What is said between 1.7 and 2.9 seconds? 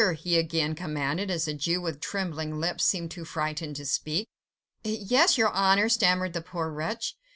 with trembling lips